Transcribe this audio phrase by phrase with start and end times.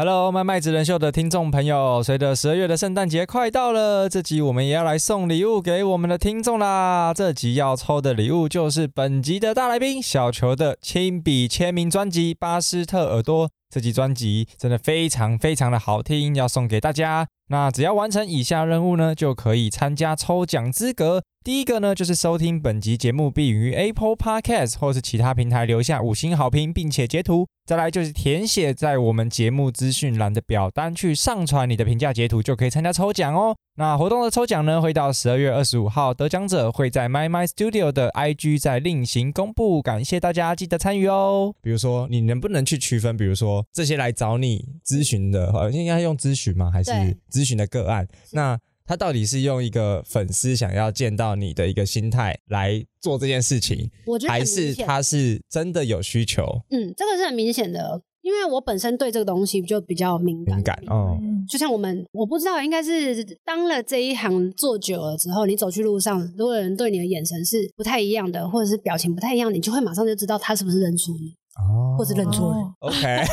[0.00, 7.12] Hello，麦麦直人秀的听众朋友，随着十二月的圣诞节快到了，这集我们也要来送礼物给我们的听众啦。
[7.12, 13.48] 这集要抽的礼物就是本集的大来宾小球的亲笔签名专辑《巴斯特耳朵》。
[13.70, 17.28] 这集专辑真的非常非常的好听，要送给大家。
[17.50, 21.22] 那只要完成以下任务呢，就可以参加抽奖资格。
[21.44, 27.46] 第一个呢，就是收听本集节目，并于 Apple Podcast 或是其他平台留下五星好评，并且截图。
[27.66, 33.56] 再来就是填写在我们节目资讯栏的表单，去上传你的评价截图，就可以参加抽奖哦。
[33.78, 39.80] 那活动的抽奖呢，会到十二月二十五号，得奖者会在 My My Studio 的 IG 再另行公布。
[39.80, 41.54] 感谢大家，记得参与哦。
[41.62, 43.16] 比如说，你能不能去区分？
[43.16, 46.72] 比如说，这些来找你咨询的，呃应该用咨询吗？
[46.72, 46.90] 还是
[47.30, 48.08] 咨询的个案？
[48.32, 56.42] 那他到底是用一个粉丝想要见到你的一个心态来做这件事情，我觉得还是他是真的有需求？
[56.70, 60.56] 嗯，这个是很明显的，因为我本身对这个东西就比较敏感。
[60.56, 61.16] 敏感哦，
[61.48, 72.62] 就像我们，我不知道，应该是当了这一行做久了之后，你走去路上，如果有人对你的眼神是不太一样的，或者是表情不太一样，你就会马上就知道他是不是认出你，哦或者认错人。
[72.80, 73.24] OK，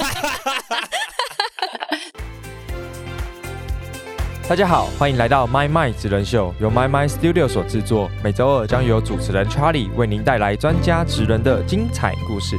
[4.48, 8.10] 大家好，欢迎来到 My My 职人秀，由 My My Studio 所制作。
[8.24, 12.56] 每周二将由主持人 Charlie 为您带来专家职人的精彩故事。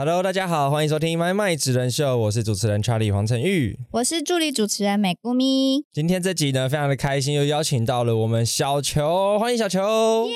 [0.00, 3.76] Hello，大家好，欢迎收听 My My 职人秀，我是主持人 Charlie 黄晨玉。
[3.90, 10.28] 我是助理主持人美姑咪，今天这集呢，非常的开心，又邀请到了我们小球，欢迎小球。
[10.28, 10.34] 耶，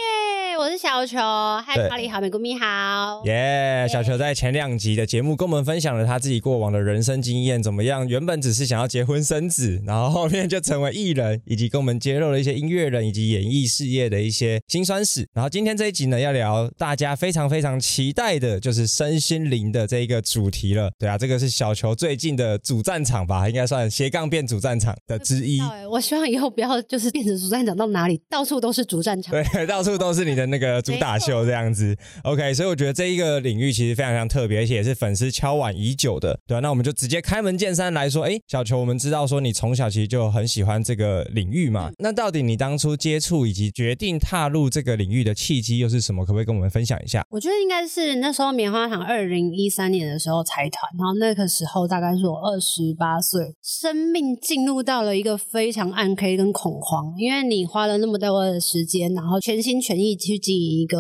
[0.62, 1.18] 我是小球，
[1.66, 3.20] 嗨，对查理好，美国咪好。
[3.24, 8.06] 耶小球在前两集的节目跟我们分享了他自己过往的人生经验，怎么样？
[8.06, 15.26] 原本只是想要结婚生子，然后后面就成为艺人，以及跟我们揭露了一些音乐人以及演艺事业的一些辛酸史。
[15.34, 20.92] 然后今天这一集呢，要聊大家非常非常期待的，就是身心灵的这一个主题了。
[20.96, 25.58] 对啊，这个是小球最近的主战场吧，应该算斜杠变主战场的之一。
[25.58, 29.32] 对，我希望以后不要就是变成主战场到哪里，到处都是主战场。
[29.32, 31.96] 对，到处都是你的那个主打秀这样子。
[32.22, 36.38] OK，所以我觉得这一个领域其实非常非常特别，而且也是粉丝敲碗已久的。
[36.46, 41.90] 对啊，那我们就直接开门见山来说，哎，小球，我们知道说你从小其实就很喜欢这个领域嘛。
[41.98, 46.24] 那到底你当初接触以及决定踏入这个领域的契机又是什么？
[46.24, 47.24] 可不可以跟我们分享一下？
[47.30, 60.98] 我觉得应该是那时候棉花糖二零一三年的时候财团，然后那个时候大概是我二十八岁，生命进入到了一个非常暗黑跟恐慌，因为你花了那么多的时间，然后全心全意去经营一个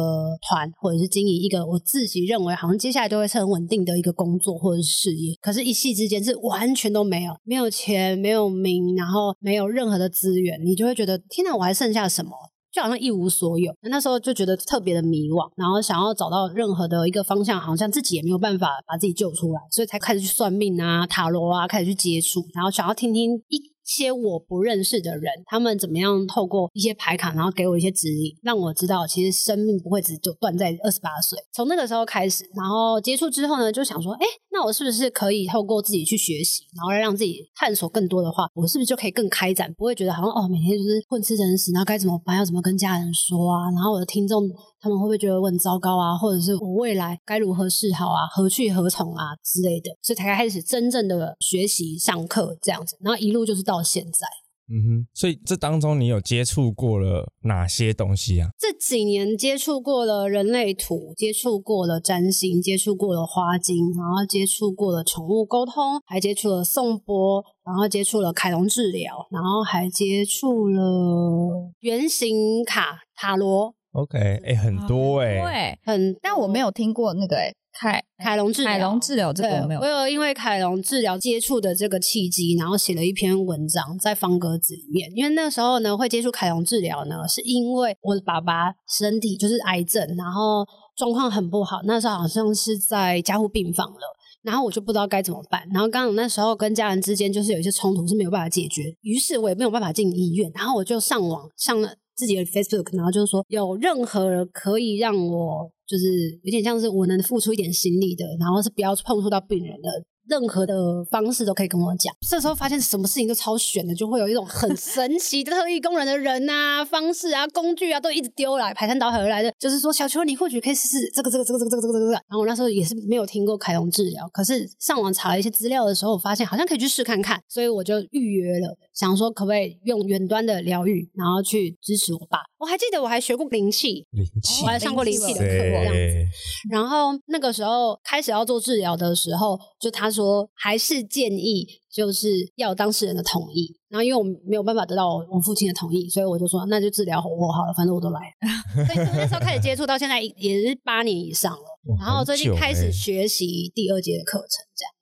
[0.48, 12.30] 团，或者是经营一个我自己认为好像接下来都会是很稳定的一个工作或者是事业，可是一夕之间是完全都没有，没有钱，没有名，然后没有任何的资源，你就会觉得天哪，我还剩下什么？
[12.72, 13.70] 就好像一无所有。
[13.82, 23.71] 那时候就觉得特别的迷惘，然后想要找到任何的一个方向，好像自己也没有办法把自己救出来，所以才开始去算命啊、塔罗啊，开始去接触，然后想要听听一。
[23.92, 31.38] 些我不认识的人，他们怎么样透过一些牌卡，然后给我一些指引，让我知道其实生命不会只就断在二十八岁。
[31.52, 43.70] 从那个时候开始，然后接触之后呢，就想说，哎，那我是不是可以透过自己去学习，然后让自己探索更多的话，我是不是就可以更开展，不会觉得好像哦，每天就是混吃等死，然后该怎么办，要怎么跟家人说啊？
[43.74, 44.48] 然后我的听众
[44.82, 46.18] 他们会不会觉得我很糟糕啊？
[46.18, 48.26] 或者是我未来该如何是好啊？
[48.34, 49.90] 何去何从啊之类的？
[50.02, 54.26] 所以才开始真正的学习上课这样子，然后一路就是到现在。
[54.68, 58.48] 嗯哼，所以这当中你有接触过了哪些东西啊？
[58.58, 79.86] 这几年接触过了人类图，接触过了占星，接触过了花精，然后接触过了宠物沟通，还接触了颂钵，然后接触了凯龙治疗，然后还接触了圆形卡塔罗，OK，哎、很多哎、对，很但我没有听过那个哎凯凯龙治疗凯龙治疗这，个我没有我。
[79.86, 85.10] 有因为凯龙治疗接触的这个契机，然后写了一篇文章在方格子里面。
[85.14, 90.66] 因为那时候呢，会接触凯龙治疗呢，是因为我的爸爸身体就是癌症，然后
[90.96, 94.16] 状况很不好，那时候好像是在加护病房了。
[94.42, 106.04] 然后我就不知道该怎么办，然后刚好那时候跟家人之间就是有一些冲突是没有办法解决，于是我也没有办法进医院，然后我就上网上了自己的 Facebook，然后就是说有任何可以让我就是
[106.44, 109.88] 有点像是我能付出一点心力的，然后是不要碰触到病人的
[110.28, 112.14] 任何的方式都可以跟我讲。
[112.28, 119.52] 这时候发现什么事情都超悬的，就会有一种很神奇的特异功能的人啊、方式啊、工具啊，都一直丢来，排山倒海而来的。
[119.58, 122.12] 就是说，小邱，你或许可以试试这个、这个、这个、这个、这个、这个、这个。
[122.12, 132.38] 然后我那时候也是没有听过凯龙治疗，可是上网查了一些资料的时候，我发现好像可以去试看看，所以我就预约了，想说可不可以用远端的疗愈，然后去支持我爸。
[132.62, 136.70] 我还记得我还学过灵气，灵气我还上过灵气的课，对这样子。
[136.70, 143.76] 然后那个时候开始要做治疗的时候，就他说还是建议就是要当事人的同意。
[143.88, 148.86] 然后因为我没有办法得到我父亲的同意，所以我就说那就治疗我好了，反正我都来了。
[148.86, 151.64] 所以从那时候开始接触到现在也是八年以上了。
[151.98, 154.92] 然后最近开始欸学习第二节的课程，这样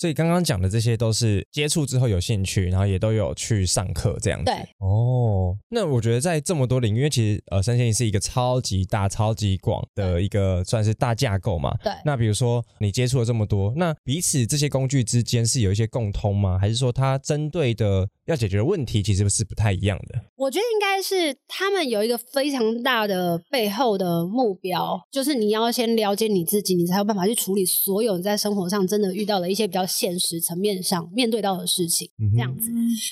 [0.00, 4.46] 所以刚刚讲的这些都是接触之后有兴趣，然后也都有去上课这样子。
[4.46, 11.76] 对，哦，那我觉得在这么多领域，因为其实呃，身心灵是一个超级大、超级广的一个算是大架构嘛。
[11.84, 16.58] 对那比如说你接触了这么多，那彼此这些工具之间是有一些共通吗？
[16.58, 20.20] 还是说它针对的要解决的问题其实是不太一样的？
[20.36, 32.70] 我觉得应该是他们有一个非常大的背后的目标，就是你要先了解你自己，你才有办法去处理所有你在生活上真的遇到的一些比较现实层面上面对到的事情，嗯这样子。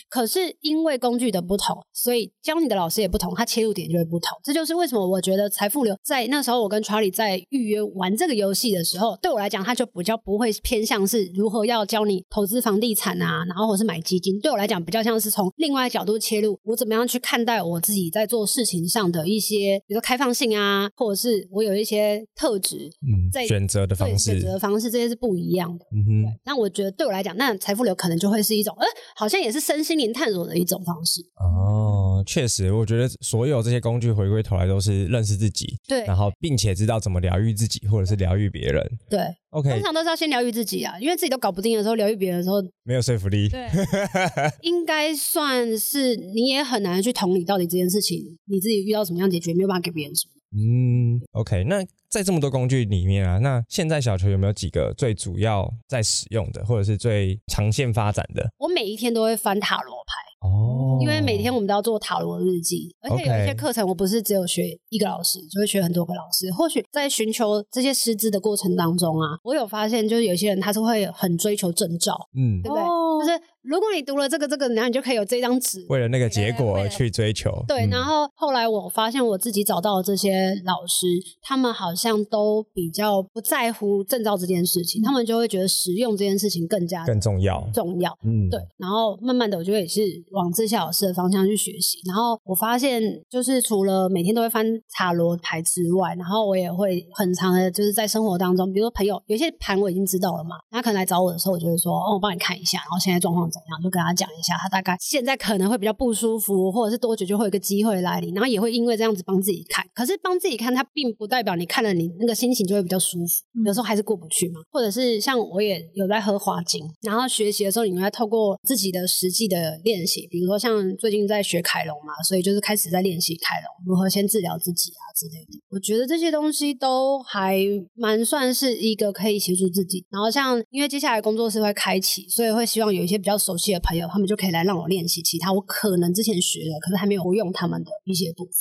[0.09, 4.39] 可是因为工具的不同，所以教你的老师也不同，他切入点就会不同。
[4.43, 14.39] 这就是为什么我觉得财富流在那时候，我跟 Charlie 在预约玩这个游戏的时候，对我来讲，他就比较不会偏向是如何要教你投资房地产啊，然后或是买基金。
[14.41, 25.85] 对我来讲，比较像是从另外角度切入，我怎么样去看待我自己在做事情上的一些，比如说开放性啊，或者是我有一些特质，嗯在，选择的方式选，择的方式，这些是不一样的。
[25.93, 31.23] 嗯哼，那我觉得对我来讲，那财富流可能就会是一种，呃，好像也是身心灵探索的一种方式。
[31.37, 38.85] 哦，确实，我觉得所有这些工具回归头来都是认识自己，对然后并且知道怎么疗愈自己，或者是疗愈别人。
[39.09, 39.21] 对，
[39.51, 43.49] OK，通常都是要先疗愈自己啊，因为自己都搞不定的时候，疗愈别人的时候，没有说服力。
[43.49, 43.67] 对，
[44.63, 50.33] 应该算是你也很难去同理到底这件事情你自己遇到什么样解决，没有办法给别人什么。
[50.51, 58.49] 嗯，OK，那在这么多工具里面啊，那现在小球有没有几个最主要在使用的，或者是最长线发展的？
[58.59, 66.51] 我每一天都会翻塔罗牌，哦因为每天我们都要做塔罗日记，而且有一些课程我不是只有学一个老师，就会学很多个老师。
[66.53, 72.83] 或许在寻求这些师资的过程当中啊，我有发现，就是有些人他是会很追求证照，嗯对，不对？
[72.83, 77.65] 哦就是如果你读了这个这个，然后你就可以有这张纸，为了那个结果而去追求。
[77.67, 81.07] 对，嗯然后后来我发现我自己找到的这些老师，
[81.43, 87.69] 他们好像都比较不在乎证照这件事情，他们就会觉得实用这件事情更加更重要。
[87.75, 88.17] 重要。
[88.25, 90.01] 嗯，对，然后慢慢的，我就也是
[90.33, 91.99] 往这些老师的方向去学习。
[92.07, 109.85] 然后我发现，就是除了每天都会翻塔罗牌之外，然后我也会很长的，就是在生活当中，比如说朋友有些盘我已经知道了嘛，他可能来找我的时候，我就会说，哦，我帮你看一下，然后现在状况怎样，就跟他讲一下，他大概现在可能会比较不舒服，或者是多久就会有个机会来临，然后也会因为这样子帮自己看。
[109.95, 114.61] 可是帮自己看，它并不代表你看了你那个心情就会比较舒服，有时候还是过不去嘛。
[114.71, 125.59] 或者是像我也有在喝花精，然后学习的时候，你们要透过自己的实际的练习，比如说像最近在学凯龙嘛，所以就是开始在练习凯龙如何先治疗自己啊之类的。
[125.71, 127.59] 我觉得这些东西都还
[127.95, 130.05] 蛮算是一个可以协助自己。
[130.11, 138.53] 然后像因为接下来工作室会开启，所以会希望有一些比较熟悉的朋友，他们就可以来让我练习其他我可能之前学的，可是还没有用他们的一些部分。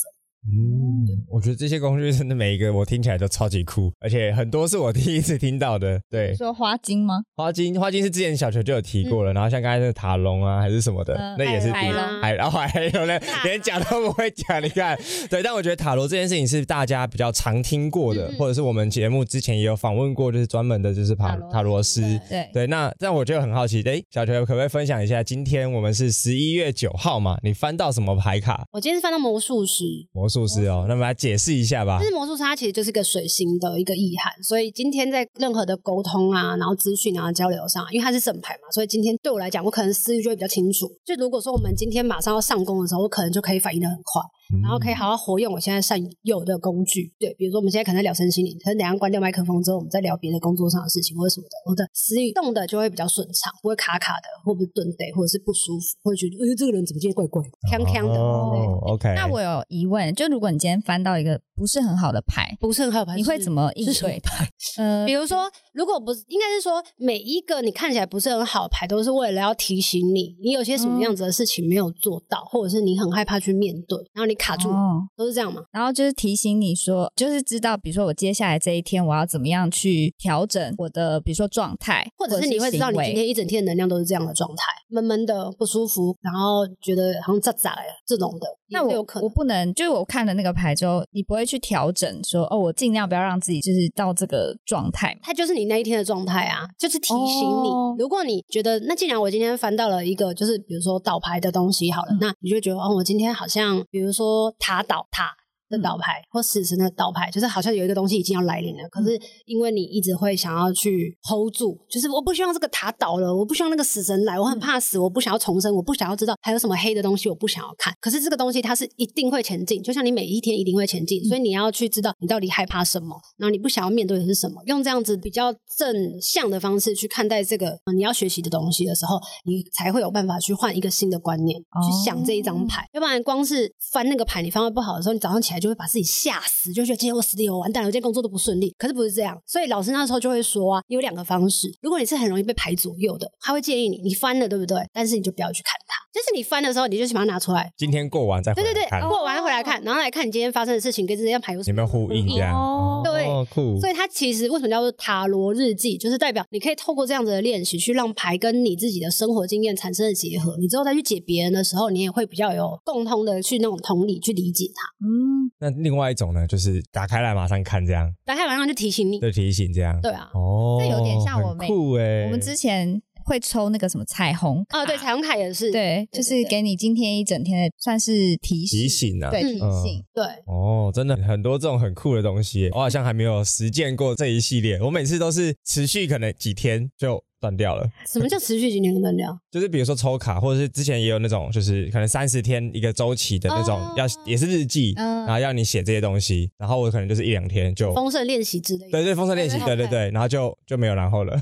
[0.50, 6.00] 嗯，我觉得这些工具真的每一个我听起来都超级酷，而且很多是我第一次听到的。
[6.10, 7.22] 对，说花精吗？
[7.36, 14.98] 花精，花精是之前小球就有提过了，然后像刚才那个塔龙啊，还是什么的，嗯那也是第海龙海，然后还有呢，连讲都不会讲，你看，
[15.28, 22.00] 对，但我觉得塔罗这件事情是大家比较常听过的，或者是我们节目之前也有访问过，就是专门的就是塔塔罗塔罗师。
[22.28, 28.66] 对，对，那但我就很好奇，哎，小球可不可以分享一下，今天我们是十一月九号嘛，你翻到什么牌卡？
[28.72, 32.04] 我今天是翻到魔术师，魔术师哦，那么来解释一下吧就。
[32.04, 40.86] 是魔术师他其实就是个水星的一个意涵，所以今天在任何的沟通啊，然后资讯啊交流上，因为他是正牌嘛，所以今天对我来讲，我可能思虑就会比较清楚。
[41.04, 44.22] 就如果说我们今天马上要上工的时候，我可能就可以反应的很快，
[44.62, 47.12] 然后可以好好活用我现在善有的工具。
[47.18, 58.18] 对，比如说我们现在可能在聊身心灵，可能等下关掉麦克风之后，我们再聊别的工作上的事情或者什么的，我的思域动的就会比较顺畅，不会卡卡的，或不是顿得，或者是不舒服，会觉得哎、这个人怎么今天怪怪的、锵锵的。
[58.18, 64.44] 哦，OK，那我有疑问，就如果你今天翻到一个不是很好的牌，不是很好牌，你会怎么应对它？
[64.82, 75.06] 呃 比，如说，如果不是，应该是说每一个你看起来不是很好的牌，都是为了要提醒你，你有些什么样子的事情没有做到，或者是你很害怕去面对，然后你卡住，哦。
[75.16, 75.62] 都是这样吗？
[75.72, 89.24] 然后就是提醒你说，就是知道，比如说我接下来这一天我要怎么样去调整我的，比如说状态，或者是你会知道你今天一整天的能量都是这样的状态，闷闷的不舒服，然后觉得好像咋咋了这种的，那我有可能。
[89.24, 95.20] 我不能，就是我看了那个牌之后，你不会去调整说，哦，我尽量不要让自己就是到这个状态嘛。
[95.22, 97.16] 它就是你那一天的状态啊，就是提醒
[97.62, 97.68] 你。
[97.68, 105.37] 哦如果你觉得，那既然我今天翻到了一个，就是比如说倒牌的东西好了，嗯那你就觉得，哦，我今天好像，比如说塔倒塔。
[105.68, 117.92] 的倒牌或死神的倒牌，就是好像有一个东西已经要来临了，可是因为你一直会想要去 hold 住，就是我不希望这个塔倒了，我不希望那个死神来，我很怕死，我不想要重生，我不想要知道还有什么黑的东西，我不想要看。
[118.00, 132.86] 可是这个东西它是一定会前进，就像你每一天一定会前进，所以你要去知道你到底害怕什么，然后你不想要面对的是什么，用这样子比较正向的方式去看待这个、呃你要学习的东西的时候，你才会有办法去换一个新的观念，去想这一张牌。
[132.92, 138.74] 要不然光是翻那个牌，你翻的不好的时候，你早上起来就会把自己吓死，就觉得今天我死定了，我完蛋了，我今天工作都不顺利。
[138.78, 141.68] 可是不是这样，所以老师那时候就会说啊，有两个方式。
[141.80, 144.78] 如果你是很容易被排左右的，他会建议你，你翻了对不对？
[144.92, 147.72] 但是你就不要去看它，就是你翻的时候，你就去把它拿出来。
[147.76, 152.54] 今天过完再回对对对，过完回来看，然后来看你今天发生的事情跟这些排有什么有没有呼应这样？
[152.54, 153.78] 哦对哦酷。
[153.80, 160.56] 所以它其实为什么叫做塔罗日记，就是代表你可以透过这样子的练习，去让牌跟你自己的生活经验产生的结合。
[160.58, 165.06] 你之后再去解别人的时候，你也会比较有共通的去那种同理去理解它。
[165.06, 170.00] 嗯，那另外一种呢，就是打开来马上看这样，打开马上就提醒你，对提醒这样。
[170.00, 179.58] 对啊，哦，这有点像我很们酷哎，我们之前会抽那个什么彩虹卡哦，对，彩虹卡也是，对，就是给你今天一整天的算是提醒，提醒啊，对，嗯。
[179.58, 180.04] 提醒。
[180.14, 184.80] 对，哦，真的很多这种很酷的东西，我好像还没有实践过这一系列。
[184.80, 189.38] 我每次都是持续可能几天就断掉了，什么叫持续几年的断掉？
[189.50, 197.92] 就是比如说抽卡，或者是之前也有那种，就是可能三十天一个周期的那种，哦要也是日记，嗯然后要你写这些东西，然后我可能就是一两天就。
[197.94, 198.90] 丰盛练习之类的。
[198.90, 201.36] 对对，丰盛练习，对对对然后就就没有然后了，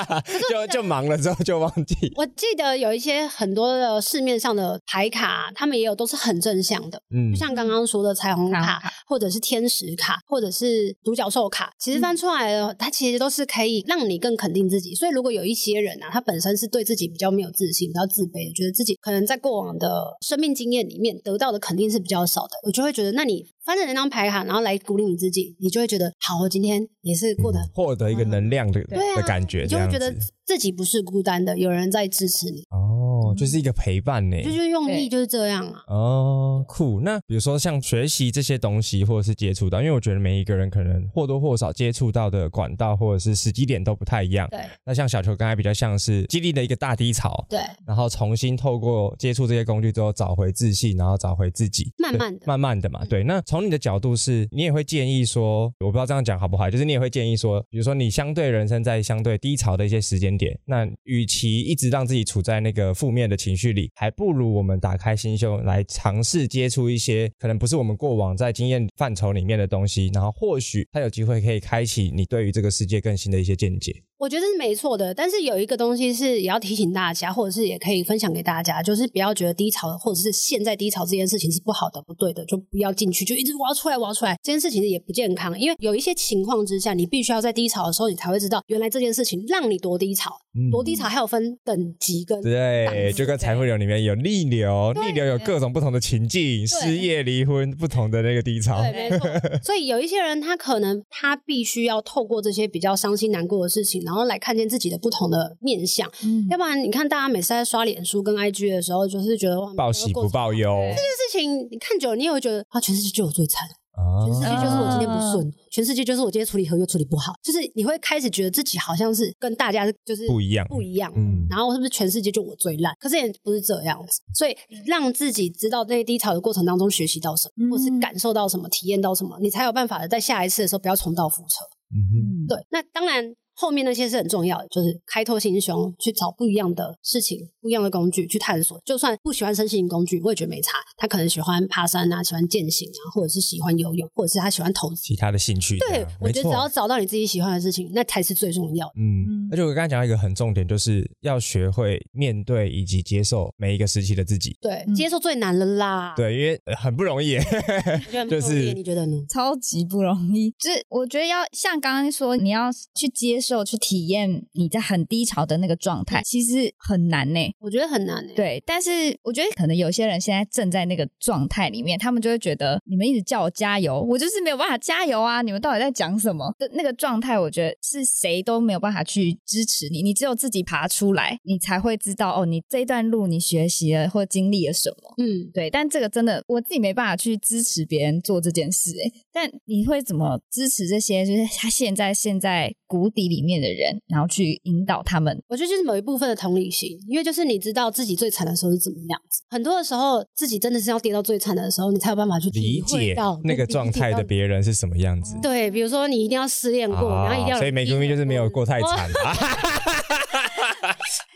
[0.50, 2.12] 就就忙了之后就忘记。
[2.16, 14.94] 我记得有一些很多的市面上的牌卡，他们也有都是很正向的，嗯就，像刚刚说的彩虹卡彩虹卡，或者是天使卡，或者是独角兽卡，其实翻出来的，它其实都是可以让你更肯定自己。
[14.94, 27.58] 所以如果有一些人啊，他本身是对自己比较没有自信、比较自卑的，觉得自己可能在过往的生命经验里面得到的肯定是比较少的，我就会觉得，那你翻着那张牌卡，然后来鼓励你自己，你就会觉得，好，我今天也是过得。
[27.74, 33.01] 获得一个能量的对啊的感觉，你就会觉得自己不是孤单的，有人在支持你，哦，
[33.34, 34.42] 就是一个陪伴呢。
[34.42, 35.82] 就是用力就是这样啊。
[35.88, 37.00] 哦，酷。
[37.00, 44.48] 那比如说像学习这些东西，或者是接触到，因为我觉得每一个人可能或多或少接触到的管道或者是时机点都不太一样。
[44.50, 53.04] 对那像小球刚才比较像是经历了一个大低潮，对，然后重新透过接触这些工具之后找回自信，然后找回自己，慢慢的慢慢的嘛。
[53.04, 73.94] 对，那从你的角度是，你也会建议说，我不知道这样讲好不好，就是你也会建议说，比如说你相对人生在相对低潮的一些时间点，那与其一直让自己处在那个负面面的情绪里，还不如我们打开心胸来尝试接触一些可能不是我们过往在经验范畴里面的东西，然后或许它有机会可以开启你对于这个世界更新的一些见解。
[74.22, 85.58] 我觉得是没错的，但是有一个东西是也要提醒大家，或者是也可以分享给大家，就是不要觉得低潮或者是现在低潮这件事情是不好的、不对的，就不要进去，就一直我要出来，我要出来，这件事情也不健康。
[85.58, 98.80] 因为有一些情况之下，你必须要在低潮的时候，你才会知道原来这件事情让你多低潮，嗯多低潮还有分等级跟对，就跟财富流里面有逆流，逆流有各种不同的情境，失业、离婚，不同的那个低潮。
[98.82, 99.28] 对，没错。
[99.64, 106.10] 所以有一些人，他可能他必须要透过这些比较伤心难过的事情，然后来看见自己的不同的面相。
[106.24, 121.12] 嗯要不然，你看大家每次在刷脸书跟 IG 的时候，就是觉得哇报喜不报忧对这件事情，你看久了，你也会觉得啊，全世界就我最惨，啊全世界就是我今天不顺，全世界就是我今天处理合约处理不好，就是你会开始觉得自己好像是跟大家就是不一样不一样。
[121.16, 122.94] 嗯，然后是不是全世界就我最烂？
[122.98, 131.64] 可是也不是这样子，所以让自己知道在低潮的过程当中学习到什么，嗯或是感受到什么，体验到什么，你才有办法在下一次的时候不要重蹈覆辙。
[131.94, 138.80] 嗯对，那当然后面那些是很重要的，就是开拓心胸，去找不一样的事情、不一样的工具去探索。
[138.84, 140.72] 就算不喜欢身心灵工具，我也觉得没差。
[140.96, 144.96] 他可能喜欢爬山啊，喜欢健行啊，或者是喜欢游泳，或者是他喜欢投资。
[144.96, 148.94] 其他的兴趣对我觉得只要找到你自己喜欢的事情，那才是最重要的。
[148.96, 154.56] 嗯，而且我刚才讲到一个很重点，就是要学会面对以及接受每一个时期的自己。
[154.60, 157.38] 对，嗯接受最难了啦。，对，因为呃很不容易耶。
[157.38, 159.16] 我 觉得很不就是容易你觉得呢？
[159.28, 160.50] 超级不容易。
[160.58, 167.40] 就是我觉得要像刚刚说，你要去接受、去体验你在很低潮的那个状态，其实很难呢。
[167.58, 168.90] 我觉得很难诶、对，但是
[169.22, 175.42] 我觉得可能有些人现在正在那个状态里面，他们就会觉得你们一直叫我加油，我就是没有办法加油啊！
[175.42, 176.54] 你们到底在讲什么？
[176.58, 185.14] 的那个状态，我觉得是谁都没有办法去支持你，你只有自己爬出来，你才会知道哦，你这一段路你学习了或经历了什么。
[185.18, 195.40] 嗯，对，但这个真的我自己没办法去支持别人做这件事、欸，但你会怎么支持这些就是他现在现在谷底里面的人，然后去引导他们？
[195.48, 199.42] 我觉得就是某一部分的同理心，因为就是你知道自己最惨的时候是怎么样子。
[199.50, 204.22] 很多的时候，自己真的是要跌到最惨的时候，你才有办法去理解到那个状态的。
[204.22, 205.36] 别人是什么样子。
[205.42, 209.34] 对，比如说你一定要失恋过，然后一定要所以美低潮姑咪就是没有过太哦惨啊。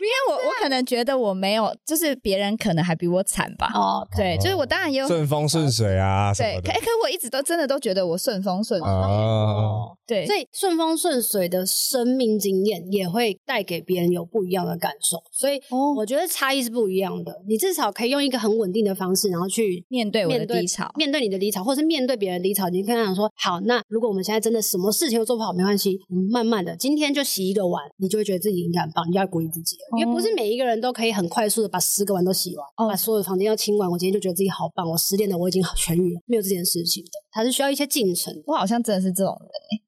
[0.07, 3.69] 因为我我可能觉得我没有，就是别人可能还比我惨吧。
[3.73, 8.89] 哦，对，就是我当然也有顺风顺水啊对，可可我一直都真的都觉得我顺风顺水。
[8.89, 9.97] 哦。
[10.07, 17.41] 对，所以顺风顺水的生命经验也会带给别人有不一样的感受，所以哦我觉得差异是不一样的。
[17.45, 29.96] 你至少可以用一个很稳定的方式，然后去面对我的面对低潮，面对你的低潮，或是面对别人的低潮，你跟他讲说：好，那如果我们现在真的什么事情都做不好，没关系，我们慢慢的，今天就洗一个碗，你就会觉得自己应该很棒，你就要鼓励自己了。
[29.97, 38.33] 因为不是每一个人都可以很快速的把十个碗都洗完，哦把所有的房间要清完，我今天就觉得自己好棒，我失恋的，我已经痊愈了，没有这件事情的，它是需要一些进程。
[38.45, 39.81] 我好像真的是这种人。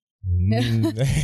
[0.52, 0.82] 嗯，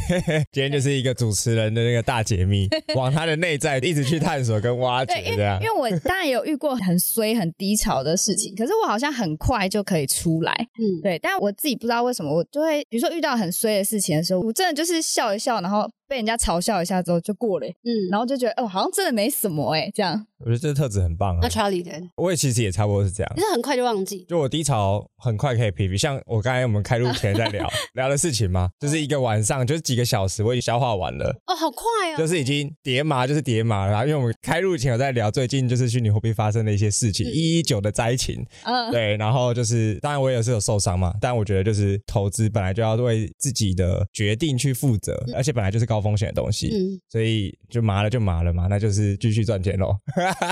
[0.51, 5.71] 今天就是一个主持人的那个大解密，往他的内在一直去探索跟挖掘这样为因。
[5.71, 10.53] 为我当然有遇过很衰、很低潮的事情，可是我好像很快就可以出来。
[10.79, 20.25] 嗯，对，但我自己不知道为什么，我就会比如说遇到很衰的事情的时候，我真的就是笑一笑，然后被人家嘲笑一下之后就过了欸，嗯，然后就觉得哦，好像真的没什么哎，这样。
[20.45, 21.49] 我觉得这个特质很棒啊那。
[21.49, 23.41] Charlie 的，我也其实也差不多是这样就。
[23.41, 34.05] 是很快就忘记，就我低潮很快可以疲惫，像我刚才我们开录前在聊 聊的事情嘛，就是一个晚上，就是几个小时，我已经消化完了，哦，好快哦，就是已经叠麻，就是叠麻然后。
[34.05, 49.93] 因为我们开录前有在聊最近就是虚拟货币发生的一些事情，一一九的灾情，嗯，对，然后就是当然我也是有受伤嘛，但我觉得就是投资本来就要为自己的决定去负责，而且本来就是高风险的东西，嗯，所以就麻了就麻了嘛，那就是继续赚钱喽。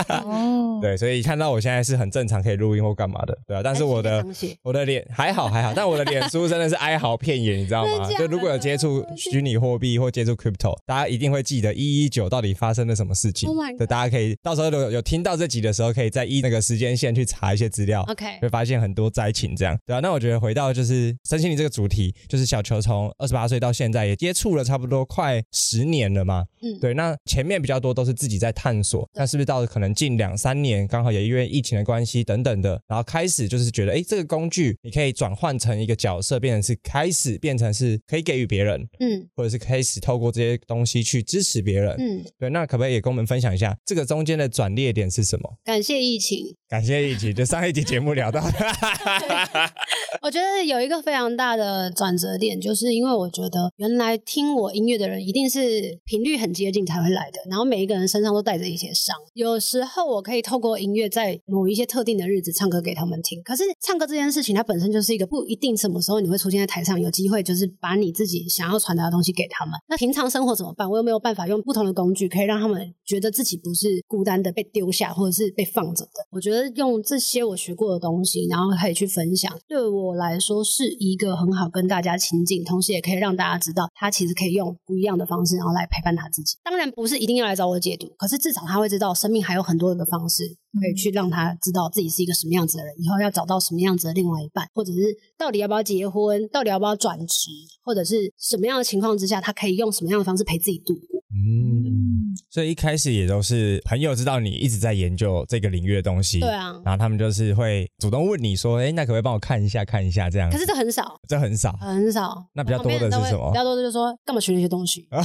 [0.09, 4.25] 哦， 对，所以看到我现在是很正常可以录音或干嘛的，对啊，但是我的
[4.61, 8.09] 我的脸还好还好，但我的脸书真的是哀嚎遍野，你知道吗？
[8.19, 18.03] 就如果有接触虚拟货币或接触 crypto，大家一定会记得一一九到底发生了什么事情 Oh 对，大家可以到时候有有听到这集的时候，可以在一那个时间线去查一些资料。
[18.09, 19.99] OK，会发现很多灾情，这样对啊。
[20.01, 26.43] 那我觉得回到就是身心灵这个主题，就是小球从二十八岁到现在也接触了差不多快十年了嘛。
[26.61, 41.95] 嗯，对，那前面比较多都是自己在探索，那是不是到可能近两三年，刚好也因为疫情的关系等等的，然后开始就是觉得，哎，这个工具你可以转换成一个角色，变成是开始变成是可以给予别人，嗯或者是开始透过这些东西去支持别人。
[41.99, 45.57] 嗯，对，那可不可以也跟我们分享一下这个中间的转捩点是什么？
[45.63, 48.51] 感谢疫情，感谢疫情，就上一集节目聊到的，
[50.21, 59.15] 我觉得有一个非常大的转折点，就是因为我觉得原来听我音乐的人一定是频率很接近才才会来的，然后每一个人身上都带着一些伤。
[59.33, 69.73] 有时候我可以透过音乐在某一些特定的日子唱歌给他们听，可是唱歌这件事情它本身就是一个不一定什么时候你会出现在台上，有机会就是把你自己想要传达的东西给他们。
[69.87, 70.87] 那平常生活怎么办？
[70.89, 76.27] 我有没有办法用不同的工具，可以让他们觉得自己不是孤单的被丢下，或者是被放着的？
[76.29, 86.57] 我觉得用这些我学过的东西，然后可以去分享，对我来说是一个很好跟大家亲近，同时也可以让大家知道，他其实可以用不一样的方式，然后来陪伴他自己。
[86.63, 90.43] 当然不是一定要来找我解读，可是至少他会知道生命还有很多的方式，
[90.79, 97.49] 可以去让他知道自己是一个什么样子的人，以后要找到什么样子的另外一半，或者是到底要不要结婚，到底要不要转职，
[97.83, 101.22] 或者是什么样的情况之下，他可以用什么样的方式陪自己度过。
[101.35, 110.49] 嗯，所以一开始也都是朋友知道你一直在研究这个领域的东西，对啊，然后他们就是会主动问你说，哎，那可不可以帮我看一下看一下这样？
[110.51, 111.19] 可是这很少。
[111.27, 115.07] 这很少，很少，那比较多的是什么比较多的就是说，干嘛学那些东西？
[115.11, 115.23] 嗯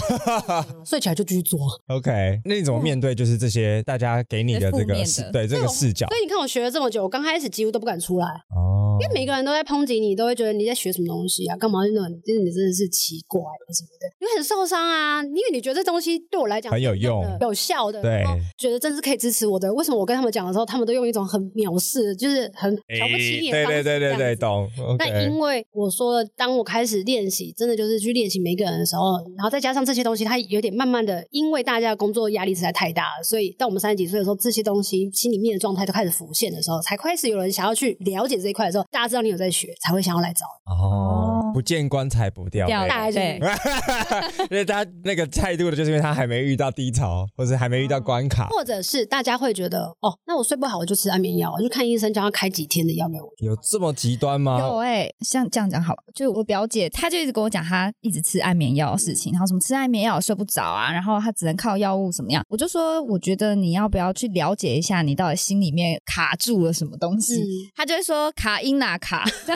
[0.85, 1.59] 睡起来就继续做。
[1.89, 4.95] OK，那你怎么面对就是这些大家给你的这个
[5.33, 6.17] 对这个视角所？
[6.17, 8.27] 以你看，我学了这么久，我刚开始几乎都不敢出来。
[8.55, 11.57] 哦，因为每个人都在抨击你，都会觉得你在学什么东西啊？
[11.57, 12.21] 干嘛那种？
[12.25, 13.41] 就是你真的是奇怪
[13.73, 15.23] 什么的，你会很受伤啊。
[15.23, 18.25] 因为你觉得这东西对我来讲很有用有效的，对
[18.57, 19.73] 觉得真是可以支持我的。
[19.73, 24.69] 为什么我跟他们讲的时候，他们都用一种很藐视，就是很瞧不起你方式对对对对，对懂。
[24.99, 40.73] 那因为我说了，当我开始练习，真的就是去练习每一个人的时候，然后再加上这些东西，它有点慢慢的，因为大家的工作压力实在太大了，所以到我们三十几岁的时候，这些东西心里面的状态都开始浮现的时候，才开始有人想要去了解这一块的时候，大家知道你有在学，才会想要来找你。
[40.73, 42.89] 哦，不见棺材不掉掉泪。
[42.89, 43.39] 大概是对，
[44.51, 53.29] 因为他那个态度的，就是因为他还没遇到低潮，或者还没遇到关卡，或者是大家会觉得，哦，那我睡不好，我就吃安眠药，我就看医生，叫他开几天的药给我。
[53.39, 54.83] 有这么极端吗有吗？
[54.83, 67.35] 哎、像这样讲好了，就我表姐，她就一直跟我讲，她一直吃安眠药的事情，然后什么吃安眠药睡不着啊，然后她只能靠药物怎么样，我就说，我觉得你要不要去了解一下，你到底心里面卡住了什么东西？
[67.35, 69.55] 嗯她就会说卡因哪卡， 这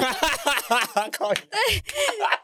[1.91, 2.37] 样靠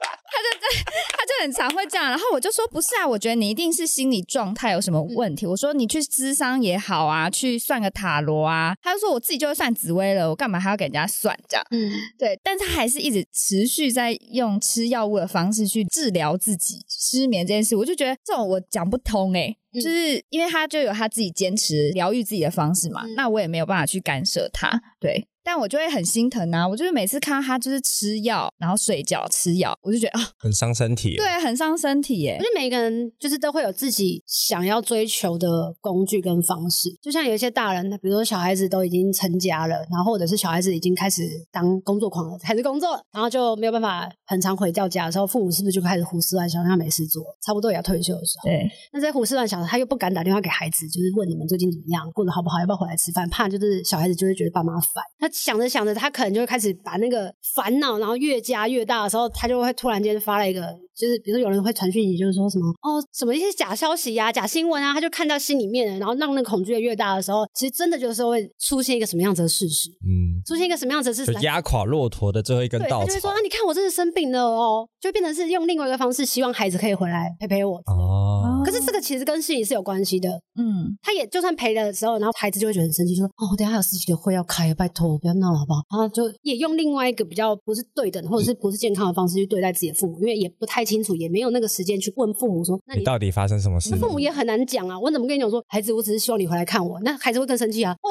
[1.19, 5.47] 他就很常会这样，然后我就说不是啊，我觉得你一定是心理状态有什么问题。
[5.47, 8.75] 我说你去咨商也好啊，去算个塔罗啊。
[8.83, 11.65] 他就说我自己就会算紫薇了，我干嘛还要给人家算这样？
[11.71, 25.27] 嗯，对，但是他还是一直持续在用吃药物的方式去治疗自己失眠这件事，我就觉得这种我讲不通哎、嗯就是因为他就有他自己坚持疗愈自己的方式嘛，嗯那我也没有办法去干涉他，对。
[25.51, 26.69] 但我就会很心疼啊！
[26.69, 31.17] 我就是每次看到他就是吃药，然后睡觉吃药，我就觉得啊，很伤身体。
[31.17, 32.51] 对，很伤身体耶我觉。
[32.51, 48.51] 得每一个人就是都会有自己想要追求的工具跟方式，就像有一些大人，比如说小孩子都已经成家了，然后或者是小孩子已经开始当工作狂了，开始工作了，然后就没有办法很常回到家的时候，父母是不是就开始胡思乱想，让他没事做，差不多也要退休的时候。
[48.51, 55.03] 对，那在胡思乱想，他又不敢打电话给孩子，就是问你们最近怎么样，过得好不好，要不要回来吃饭，怕就是小孩子就会觉得爸妈烦。
[55.19, 71.33] 他想着想着，他可能就会开始把那个烦恼，然后越加越大的时候，他就会突然间发了一个，就是比如说有人会传讯息，就是说什么哦，什么一些假消息呀、假新闻啊，他就看到心里面了，然后让那个恐惧越大的时候，其实真的就是会出现一个什么样子的事实，嗯，出现一个什么样子的事实。
[71.45, 73.37] 压垮骆驼的最后一根，稻草他就会说啊，。
[73.45, 77.77] 你看我真的生病了哦，就变成是用另外一个方式，希望孩子可以回来陪陪我。
[77.87, 93.99] 哦，可是这个其实跟心理是有关系的，嗯，他也就算陪的时候，然后孩子就会觉得很生气，就说：“哦，我等下还有十几个会要开，拜托不要闹了好不好？”然后就也用另外一个比较不是对等或者是不是健康的方式去对待自己的父母，因为也不太清楚，也没有那个时间去问父母说：“那你你到底发生什么事那？
[93.99, 97.93] 父母也很难讲啊，我怎么跟你讲说，孩子，我只是希望你回来看我，那孩子会更生气啊。
[97.93, 98.09] 哦，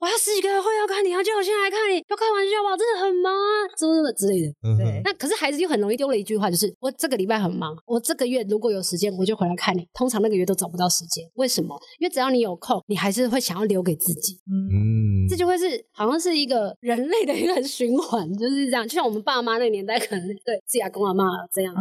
[0.00, 4.48] 我还有十几个会要看你，要叫我现在来看你，要开玩笑吧，我真的很忙啊，什么什么之类的。
[4.62, 9.86] 嗯对那可是孩子就很容易丢了一句话，就是我这个礼拜很忙，我这个月如果有时间，我就回来看你。
[9.92, 11.78] 通常那个月都找不到时间，为什么？
[11.98, 18.86] 因为只要你有空，你还是会想要留给自己，嗯这就会是好像是一个人类的一个 循环，就是这样。
[18.86, 21.74] 就像我们爸妈那个年代，可能对自己阿公阿妈这样，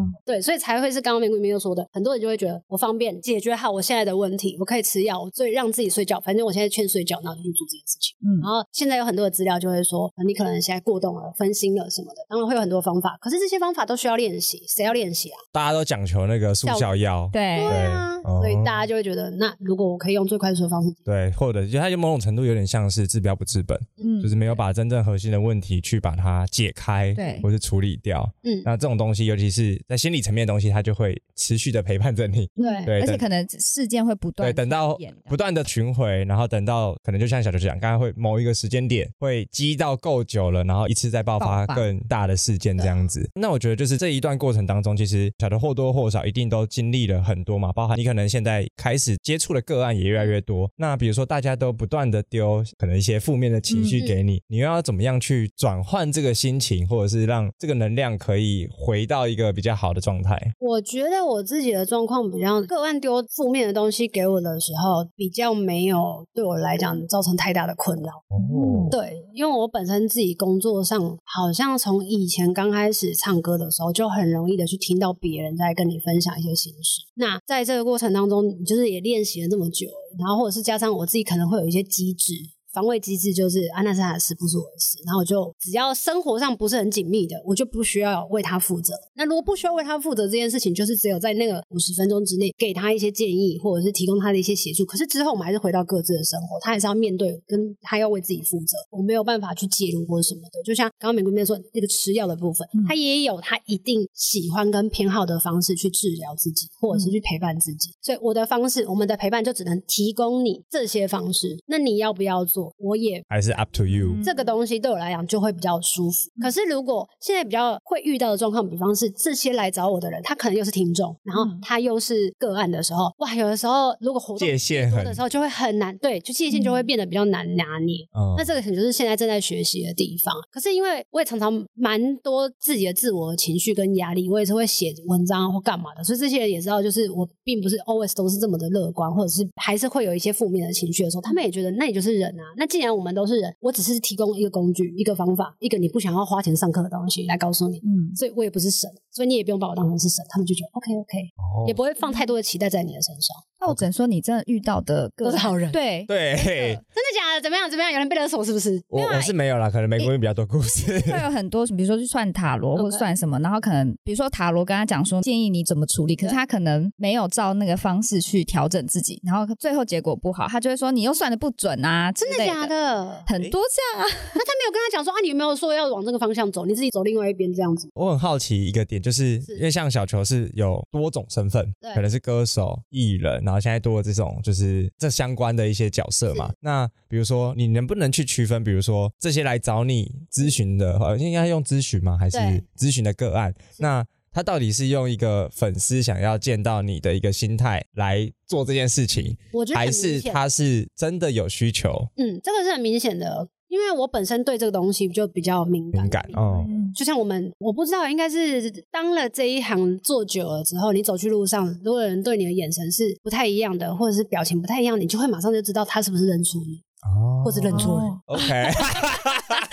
[0.00, 8.16] 哦，对，所以才会是刚刚玫瑰明又说的，很多人就会觉得我方便解决好我现在的问题，我可以吃药，我最让自己睡觉，反正我现在劝睡觉，那我就去做这件事情。
[8.22, 15.38] 嗯然后现在有很多的资料就会说，呃你可能现在过动了、分心了什么的，当然会有很多方法，可是这些方法都需要练习，谁要练习啊？
[15.52, 28.28] 大家都讲求那个速效药，对对啊，哦所以大家就会觉得，那如果我可以用最快速的方式解决，对，或者就它就某种程度有点像是治标不治本，嗯就是没有把真正核心的问题去把它解开，对或是处理掉。
[28.44, 32.48] 嗯，那这种东西，尤其是在心理层面的东西，它就会持续的陪伴着你。
[32.54, 34.96] 对对而且可能事件会不断对，等到
[35.28, 43.28] 不断的巡回，然后等到可能就像小球讲，刚刚会某一个时间点会积到够久了，然后一次再爆发爆发更大的事件这样子。
[43.34, 50.70] 那我觉得就是这一段过程当中，其实小的或多或少一定都经历了很多嘛，包含你可能现在开始接触的个案也越来越多。
[50.76, 60.38] 那比如说大家都不断的丢可能一些负面的情绪给你，你又要怎么样去转换这个心情，或者是让这个能量可以回到一个比较好的状态？
[60.58, 68.10] 我觉得我自己的状况比较个案丢负面的东西给我的时候，比较没有对我来讲造成太大的困扰。
[68.28, 77.00] 哦，对，因为我本身自己工作上，好像从以前刚开始唱歌的时候，就很容易的去听到别人在跟你分享一些心事。
[77.14, 79.86] 那在这个过程当中，你就是也练习了这么久，
[80.18, 82.34] 然后或者是加上我自己可能会有一些机制。
[82.72, 84.98] 防卫机制就是安娜是他的事，不是我的事。
[85.04, 88.94] 然后我就只要生活上不是很紧密的，我就不需要为他负责。
[89.14, 94.84] 那如果不需要为他负责这件事情，就是只有在那个五十分钟之内给他一些建议，或者是提供他的一些协助。
[94.84, 98.76] 可是之后我们还是回到各自的生活，他还是要面对，跟他要为自己负责。
[98.90, 100.62] 我没有办法去介入或什么的。
[100.64, 107.90] 就像刚刚美国面说那个吃药的部分，嗯他也有他一定喜欢跟偏好的方式去治疗自己，或者是去陪伴自己。
[108.00, 111.58] 所以我的方式，我们的陪伴就只能提供你这些方式。
[111.66, 112.59] 那你要不要做？
[112.60, 114.08] 做，我也还是 up to you。
[114.08, 116.30] 嗯这个东西对我来讲就会比较舒服。
[116.42, 127.96] 可是如果现在比较会遇到的状况，比方是这些来找我的人，他可能又是听众，然后嗯他又是个案的时候，哇，有的时候如果活动界限的时候就会很难，对，就界限就会变得比较难拿捏。
[128.16, 130.34] 嗯那这个可能就是现在正在学习的地方。
[130.52, 142.44] 可是因为我也常常蛮多自己的自我情绪跟压力，我也是会写文章啊或干嘛的，所以这些人也知道，就是我并不是 always 都是这么的乐观，或者是还是会有一些负面的情绪的时候，他们也觉得那你就是人啊。
[142.56, 147.78] 那既然我们都是人，我只是提供一个工具、一个方法、一个你不想要花钱上课的东西来告诉你。
[147.78, 153.36] 嗯，所以我也不是神，所以你也不用把我当成是神，他们就觉得 OK OK，、哦也不会放太多的期待在你的身上。
[153.60, 157.40] 那我只能说你真的遇到的个都是好人对，对， 真的假的？
[157.42, 157.68] 怎么样？
[157.70, 157.92] 怎么样？
[157.92, 158.80] 有人被勒索是不是？
[158.88, 160.98] 我我是没有啦，可能美国人比较多故事。
[161.00, 173.22] 会有很多，比如说去算塔罗或算什么，然后可能比如说塔罗跟他讲说建议你怎么处理，可是他可能没有照那个方式去调整自己，然后最后结果不好，他就会说你又算的不准啊，真的假的？
[173.26, 176.64] 很多这样啊， 那他没有跟他讲说啊，你有没有说要往这个方向走？
[176.66, 177.88] 你自己走另外一边这样子。
[177.94, 186.52] 我很好奇一个点，就是是因为像小球是有多种身份对，可能是歌手、艺人，然后现在多了这种就是这相关的一些角色嘛。
[186.60, 192.16] 那比如说，你能不能去区分，比如说这些来找你咨询的，呃，应该用咨询吗？
[192.16, 192.38] 还是
[192.78, 193.52] 咨询的个案？
[193.78, 202.08] 那他到底是用一个粉丝想要见到你的一个心态来做这件事情，我觉得还是他是真的有需求？
[202.16, 206.02] 嗯，这个是很明显的，因为我本身对这个东西就比较敏感。
[206.02, 218.10] 敏感哦，嗯，就像我们，我不知道，应该是当了这一行做久了之后，你走去路上，如果有人对你的眼神是不太一样的，或者是表情不太一样，你就会马上就知道他是不是认出你，哦或是认错人。
[218.10, 218.44] 哦 OK，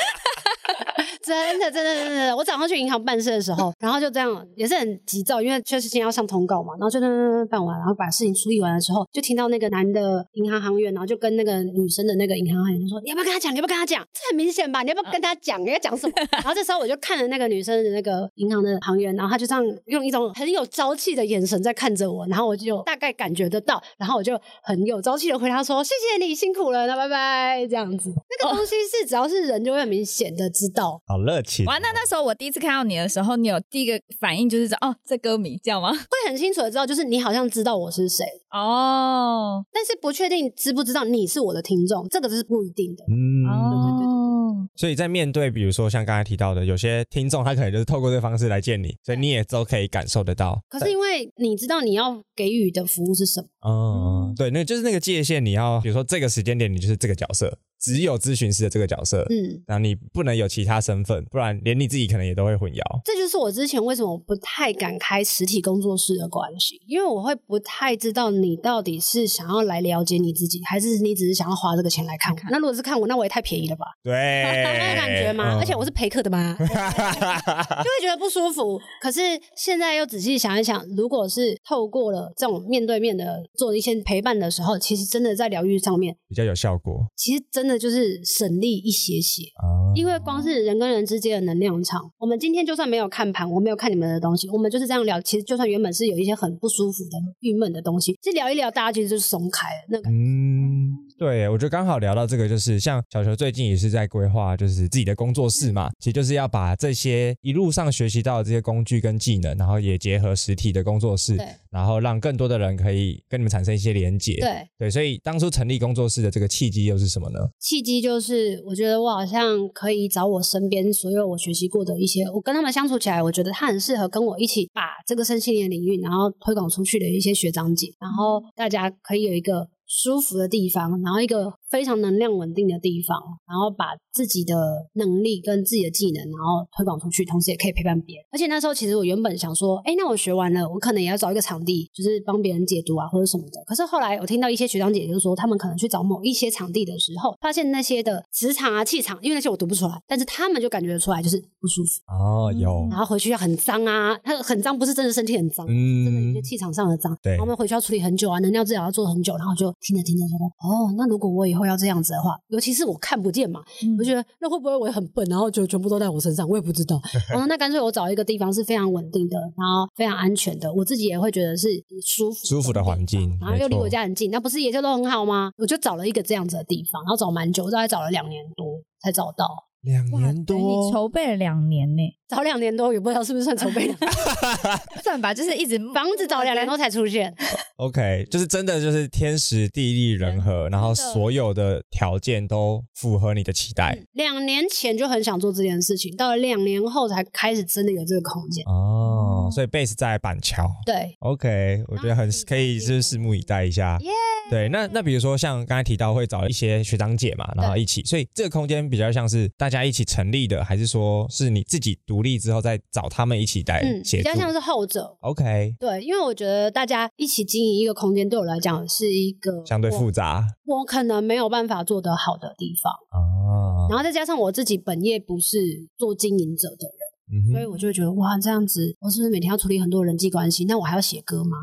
[1.27, 13.53] 真的，真的，真的，我早上去银行办事的时候，然后就这样，也是很急躁，因为确实今天要上通告嘛，然后就那那办完，然后把事情处理完的时候，就听到那个男的银行行员，然后就跟那个女生的那个银行行员就说：“你要不要跟他讲？
[13.53, 14.05] 你要不要跟他讲？
[14.13, 14.81] 这很明显吧？
[14.83, 15.61] 你要不要跟他讲？
[15.61, 28.09] 你要讲什么？” 然后这时候我就看了那个女生的那个银行的行员，然后他就这样用一种很有朝气的眼神在看着我，然后我就大概感觉得到，然后我就很有朝气的回答说：“谢谢你辛苦了，那拜拜。”这样子，
[28.39, 31.01] 那个东西是只要是人就会很明显的知道。
[31.17, 31.65] 好热情。
[31.65, 35.91] 哇，那那时候我第一次看到你的时候，你有第一个反应就是说哦，这歌迷这样吗？
[35.91, 43.03] 会很清楚的知道，就是你好像知道我是谁，哦但是不确定知不知道你是我的听众，这个是不一定的。
[43.09, 50.59] 嗯，哦，所以在面对，比如说像刚才提到的，有些听众他可能就是透过这个方式来见你，所以你也都可以感受得到。
[50.69, 62.81] 可是因为你知道你要给予的服务是什么，嗯，对，那就是那个界限，你要比如说这个时间点你就是这个角色，只有咨询师的这个角色，嗯，然后你不能有其他身份，不然连你自己可能也都会混淆。
[63.05, 72.39] 这就是我之前为什么不太敢开实体工作室的关系，因为我会不太知道你到底是想要来了解你自己，还是你只是想要花这个钱来看我。
[72.49, 73.85] 那如果是看我，那我也太便宜了吧？
[74.03, 75.55] 对，那个感觉吗？
[75.55, 76.55] 嗯而且我是陪客的吗？
[76.59, 78.79] 就会觉得不舒服。
[79.01, 79.19] 可是
[79.55, 87.07] 现在又仔细想一想，如果是透过了这种面对面的做一些陪伴的时候，其实真的在疗愈上面，比较有效果。
[87.15, 89.43] 其实真的就是省力一些些。
[89.61, 95.19] 哦因为光是人跟人之间的能量场，我们今天就算没有看盘，我没有看你们的东西，我们就是这样聊。
[95.21, 99.73] 其实就算原本是有一些很不舒服的、郁闷的东西，其实聊一聊，大家其实就松开了。
[99.89, 114.39] 那个嗯，对，我觉得刚好聊到这个，就是像小球最近也是在规划，就是自己的工作室嘛，其实就是要把这些一路上学习到的这些工具跟技能，然后也结合实体的工作室对，然后让更多的人可以跟你们产生一些连结。
[114.39, 117.39] 对对，所以当初成立工作室的这个契机又是什么呢？
[117.59, 134.55] 契机，就是我觉得我好像可以找我身边所有我学习过的一些，我跟他们相处起来，我觉得他很适合跟我一起把这个身心灵领域，然后推广出去的一些学长姐，然后大家可以有一个舒服的地方，然后一个非常能量稳定的地方，然后把自己的
[134.93, 138.25] 能力跟自己的技能，然后推广出去，同时也可以陪伴别人。
[138.31, 143.63] 而且那时候其实我原本想说，哎，那我学完了，我可能也要找一个场地，就是帮别人解读啊或者什么的。
[143.65, 163.61] 可是后来我听到一些学长姐就说，他们可能去找某一些场地的时候，发现那些的磁场啊、气场，因为那些我读不出来，但是他们就感觉得出来，就是不舒服，哦，有然，后回去要很脏啊，他很脏不是真的身体很脏，嗯真的有嗯些，气场上的脏，对然后我们回去要处理很久啊，能量治疗要做很久，然后就听着听着觉得，哦，那如果我以后要这样子的话，尤其是我看不见嘛，
[163.97, 166.99] 我就觉得那会不会我也很笨，然后就全部都在我身上，我也不知道。
[167.33, 171.69] 我 说那干脆我找一个地方是非常稳定的，然后非常安全的，我自己也会觉得是
[172.05, 175.51] 舒服舒服的环境然后又离我家很近，那不是也就都很好吗？
[175.57, 178.65] 我就找了一个这样子的地方，然后找蛮久，我大概找了两年多
[179.01, 179.66] 才找到。
[179.87, 184.11] 两，年多筹备了两年呢， 早两年多，也不知道是不是算筹备两年，
[185.03, 187.33] 算吧，就是一直房子早两年多才出现。
[187.77, 193.97] OK，就是真的就是天时地利人和，然后所有的条件都符合你的期待。
[194.13, 198.65] 两年前就很想做这件事情，到了两年后才开始真的有这个空间。
[198.65, 199.06] 哦，
[199.51, 200.69] 所以 base 在板桥。
[200.85, 203.97] 对，OK，我觉得很可以，就是拭目以待一下。
[204.01, 204.09] 耶
[204.49, 215.17] 对，那那比如说像刚才提到会找一些学长姐嘛，然后一起，所以这个空间比较像是大家一起成立的，还是说是你自己独立之后再找他们一起来嗯，协助比较像是后者。
[215.19, 222.93] ？OK，对，因为我觉得大家一起经营一个空间，对我来讲是一个相对复杂我，我可能没有办法做得好的地方。
[223.09, 223.89] 啊。
[223.89, 225.57] 然后再加上我自己本业不是
[225.97, 226.96] 做经营者的人，
[227.31, 230.65] 嗯所以我就会觉得哇，这样子我是不是每天要处理很多人际关系？
[230.65, 231.57] 那我还要写歌吗？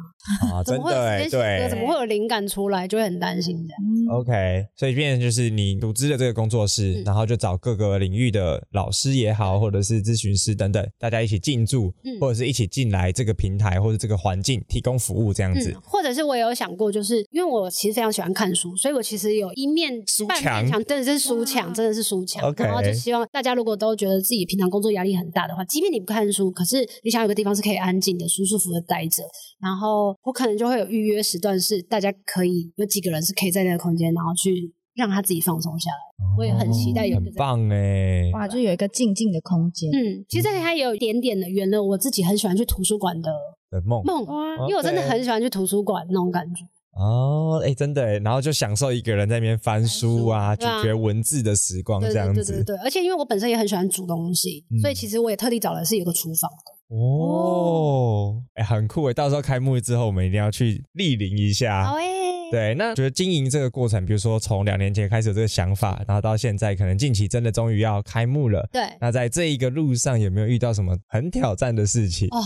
[0.53, 1.69] 啊， 怎真的哎，么会有时间写歌？
[1.71, 2.87] 怎么会有灵感出来？
[2.87, 3.79] 就会很担心这样。
[3.83, 19.93] 嗯 OK，所以变成就是你组织的这个工作室，嗯然后就找各个领域的老师也好，或者是咨询师等等，大家一起进驻，嗯或者是一起进来这个平台或者这个环境提供服务这样子嗯。，或者是我也有想过，就是因为我其实非常喜欢看书，所以我其实有一面
[20.27, 22.43] 半书墙面墙，真的是书墙，真的是书墙。
[22.59, 29.23] 然后就希望大家如果都觉得自己平常工作压力很大的话，即便你不看书，可是你想有个地方是可以安静的、舒舒服服的待着。
[29.61, 35.97] 然后我可能就会有预约时段，是大家可以有几个人是可以在那个空间，然后去让他自己放松下来。
[36.39, 39.91] 我也很期待有一个很棒哎，哇，就有一个静静的空间。
[39.93, 43.31] 嗯，其实它也有一点点的圆了我自己很喜欢去图书馆的
[43.75, 44.23] 的梦梦，
[44.69, 46.65] 因为我真的很喜欢去图书馆那种感觉。
[46.93, 52.35] 哦，哎，真的哎，然后就享受一个人在那边翻书啊，咀嚼文字的时光对这样子。
[52.35, 56.97] 对对对对，而且因为我本身也很喜欢煮东西，嗯所以其实我也特地找的是有个厨房的。
[56.97, 61.85] 哦，哎，很酷哎，到时候开幕之后我们一定要去莅临一下。
[61.85, 62.05] 好哎，
[62.53, 68.69] 对，那觉得经营这个过程，比如说从两年前开始有这个想法，然后到现在可能近期真的终于要开幕了。
[68.71, 72.29] 对，那在这一个路上有没有遇到什么很挑战的事情？
[72.29, 72.39] 哦，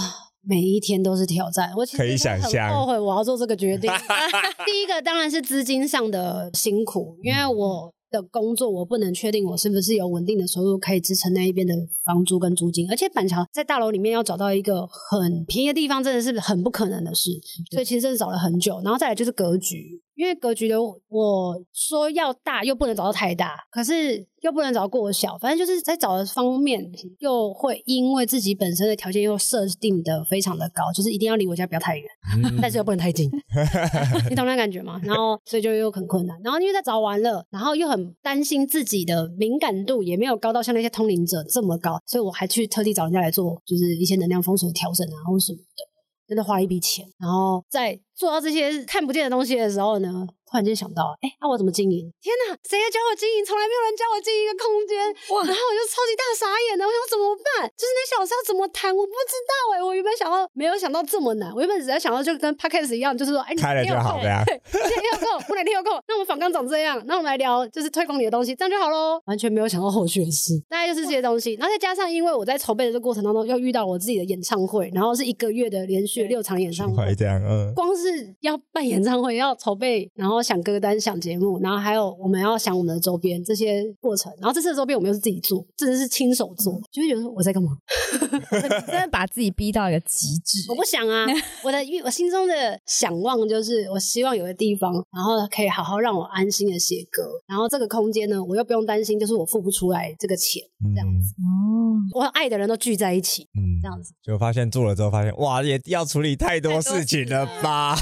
[0.48, 1.70] 每一天都是挑战。
[1.76, 3.90] 我其实可以想象很后悔我要做这个决定。
[4.64, 7.92] 第一个当然是资金上的辛苦，因为我。
[8.10, 11.74] 的工作我不能确定我是不是有稳定的收入可以支撑那一边的
[12.06, 17.30] 房租跟租金，而且板桥在大楼里面要找到一个很便宜的地方，真的是很不可能的事，
[17.70, 18.80] 所以其实真的找了很久。
[18.82, 26.84] 然后再来就是格局，因为格局的我说要大又不能找到太大，可是又不能找到过小，反正就是在找的方面
[27.20, 32.04] 又会因为自己本身的条件又设定的非常的高，就是一定要离我家不要太远，
[32.42, 33.30] 嗯但是又不能太近，
[34.28, 35.00] 你懂那感觉吗？
[35.04, 45.97] 然后所以就又很困难，然后因为在找完了，然后又很担心自己的敏感度也没有高到像那些通灵者这么高，所以我还去特地找人家来做，就是一些能量风水调整啊或什么的。
[46.28, 52.08] 真的花了一笔钱，然后在做到这些看不见的东西的时候呢，突然间想到，哎，那、我怎么经营？
[52.24, 53.44] 天哪，谁要教我经营？
[53.44, 54.96] 从来没有人教我经营一个空间，
[55.36, 57.68] 哇然后我就超级大傻眼的，我想怎么办？
[57.76, 69.20] 就是那小事要怎么谈，我不知道哎、我原本想到没有想到这么难，我原本只在想到就跟 podcast 一样，就是说，哎，你开了就好这样对，今天有空，不哪天有空，那我们访刚长这样，那我们来聊就是推广你的东西，这样就好喽。
[69.26, 71.54] 完全没有想到后续的事，大概就是这些东西。
[71.60, 84.32] 然后再加上，因为我在筹备的这个过程当中，又遇到我自己的演唱会，然后是一个月的连续六场演唱会会，这样，嗯，光是要办演唱会，要筹备，然后想歌单、想节目，然后还有我们要想我们的周边这些过程。
[84.40, 87.76] 然后这次的周边我们又是自己做，真的是亲手做，就会觉得说我在干嘛？
[88.86, 90.74] 真的把自己逼到一个极致我。
[90.74, 91.26] 不想啊，
[91.64, 97.22] 我的欲我心中的想望就是，我希望有个地方，然后可以好好让我安心的写歌。
[97.46, 100.62] 然后这个空间呢，我又不用担心，就是我付不出来这个钱，
[100.94, 104.12] 这样子，哦，我爱的人都聚在一起，嗯这样子。
[104.22, 107.94] 就发现做了之后，发现哇，也要处理太多事情了吧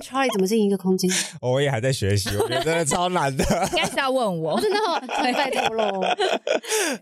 [0.00, 1.10] ？Charlie 怎么经营一个空间，
[1.42, 3.44] 我也还在学习， 我觉得真的超难的。
[3.72, 4.60] 应该是要问我。
[4.60, 6.02] 真的哦，拜托喽。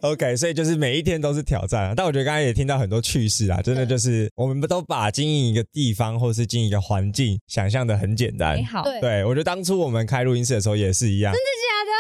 [0.13, 1.95] OK，所以就是每一天都是挑战啊。
[1.97, 8.55] 但我觉得刚才也听到很多趣事啊，真的就是我们都把经营一个地方或是经营一个环境想象的很简单。
[8.57, 8.63] 美。
[8.63, 9.01] 好，对。
[9.01, 11.49] 对，我觉得当初我们开录音室的时候也是一样，真的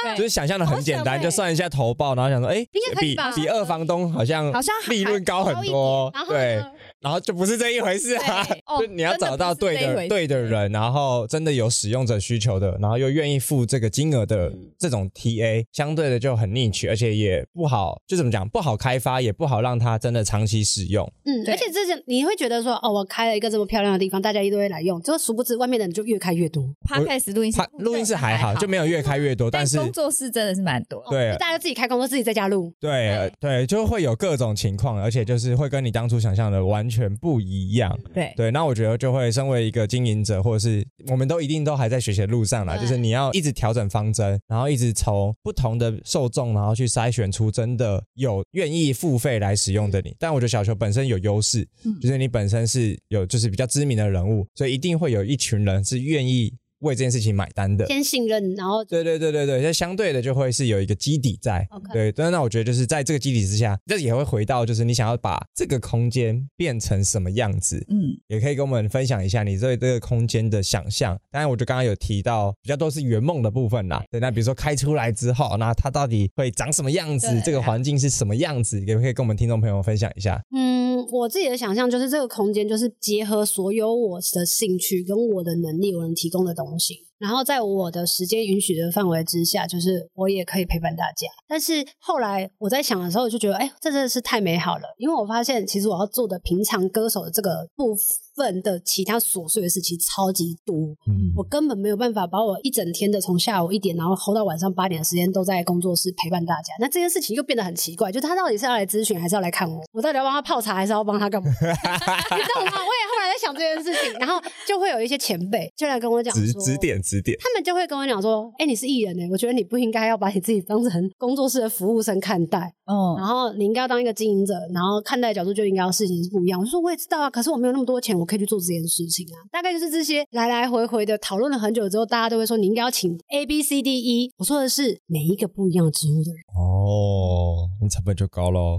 [0.04, 2.64] 假的，就是想象的很简单，就算一下投报，然后想说，哎
[3.00, 8.46] 比比二房东好像好像利润高很多对呢，然后就不是这一回事啊。
[8.66, 21.10] 哦 就你要找到对的对的人，然后真的有使用者需求的，然后又愿意付这个金额的嗯这种 TA，相对的就很 niche，而且也不好，就怎么讲，不好开发，也不好让它真的长期使用。
[21.24, 26.62] 嗯，而且这是你会觉得说，哦，我开了一个这么漂亮的地方，大家一定会来用，结果殊不知外面的人就越开越多。
[26.88, 31.02] Podcast 录音室录音室还好，就没有越开越多，但是工作室真的是蛮多。
[31.10, 32.72] 对大家自己开工作，自己在家录。
[32.80, 37.96] 对呃对，就会有各种情况，而且就是会跟你当初想象的完全不一样。
[38.12, 50.12] 对对，那我觉得就会身为一个经营者，或者是我们都一定都还在学习的路上啦，就是你要一直调整方针，然后一直从不同的受众，然后去筛选出真的有愿意付费来使用的你。
[50.18, 57.86] 但我觉得小球本身有优势，嗯就是你本身是有就是比较知名的人物，所以一定会有一群人是愿意为这件事情买单的。
[57.86, 61.66] 先信任，然后对对对对对，那相对的就会是有一个基底在。
[61.92, 71.18] 对，但那我觉得就是在这个基底之下，这也会回到就是你想要把这个空间变成什么样子，嗯，也可以跟我们分享一下你对这个空间的想象。
[71.30, 74.02] 当然，我就刚刚有提到比较多是圆梦的部分啦。
[74.10, 77.42] 对，那比如说开出来之后，那它到底会长什么样子对？
[77.42, 78.80] 这个环境是什么样子？
[78.84, 80.40] 也可以跟我们听众朋友分享一下。
[80.54, 87.10] 嗯，我自己的想象就是这个空间就是结合所有我的兴趣跟我的能力，我能提供的东西。
[87.20, 91.28] 然后在我的时间允许的范围之下，就是我也可以陪伴大家。
[91.46, 97.94] 但是后来我在想的时候，就觉得，哎，这真的是太美好了，因为我发现其实我要做的平常歌手的这个部
[98.35, 100.75] 分的其他琐碎的事情超级多，
[101.06, 106.73] 嗯我根本没有办法把我一整天的从下午一点，然后 hold 到晚上八点的时间都在工作室陪伴大家。
[106.81, 109.83] 那这件事情又变得很奇怪，就他到底是要来咨询，还是要来看我？
[109.92, 111.50] 我到底要帮他泡茶，还是要帮他干嘛？
[111.60, 112.73] 你知道吗？
[112.81, 113.00] 我也
[113.40, 117.36] 想这件事情，然后就会有一些前辈就来跟我讲指指点指点。
[117.40, 134.30] 他们就会跟我讲说：“哎、你是艺人呢、我觉得你不应该要把你自己当成工作室的服务生看待，哦，然后你应该要当一个经营者，然后看待的角度就应该要事情是不一样。”我就说：“我也知道啊，可是我没有那么多钱，我可以去做这件事情啊。”大概就是这些来来回回的讨论了很久之后，大家都会说你应该要请 A B C D E。
[134.36, 136.40] 我说的是每一个不一样的职务的人。
[136.56, 137.50] 哦，
[137.81, 138.79] 那成本就高喽。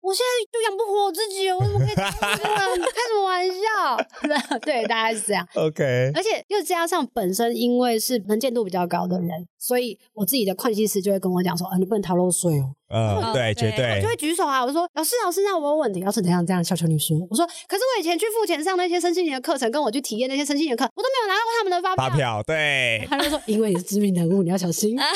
[0.00, 2.80] 我现在就养不活我自己，我怎么可以当这个人？
[2.88, 4.58] 开什么玩笑？
[4.64, 5.46] 对，大概是这样。
[5.54, 12.74] OK，而且又加上本身因为是能见度比较高的人，所以我自己的会计师就会跟我讲说，啊，你不能逃漏税哦。
[12.88, 14.08] 嗯，哦对，绝对对我就。
[14.08, 16.62] 会举手啊，我说老师老师，那我有问题，老师怎样这样？
[16.64, 22.08] 小球你说，我说可是我以前去付钱上那些身心灵的课程，跟我去体验那些身心灵的课，我都没有拿到过他们的发票。
[22.08, 24.96] 发票，对 他就说，因为你是知名人物，你要小心。